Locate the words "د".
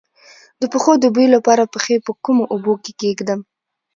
0.61-0.63, 0.99-1.05